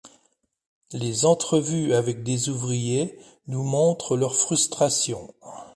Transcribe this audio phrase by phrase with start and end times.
[0.93, 5.29] Les entrevues avec des ouvriers nous montrent leurs frustrations.